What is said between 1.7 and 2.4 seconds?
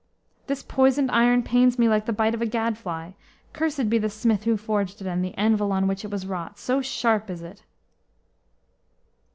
me like the bite